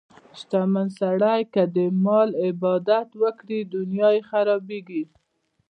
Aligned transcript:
شتمن 0.39 0.87
سړی 0.99 1.41
که 1.53 1.61
د 1.75 1.77
مال 2.03 2.29
عبادت 2.47 3.09
وکړي، 3.21 3.59
دنیا 3.75 4.09
یې 4.15 4.21
خرابېږي. 4.29 5.03